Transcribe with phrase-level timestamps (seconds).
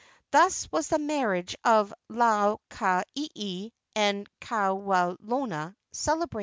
[0.31, 6.39] Thus was the marriage of Lau ka ieie and Kawelona celebrated.